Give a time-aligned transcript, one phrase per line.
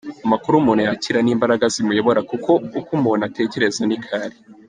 [0.25, 4.37] Amakuru umuntu yakira ni imbaraga zimuyobora, kuko uko umuntu atekereza niko ari.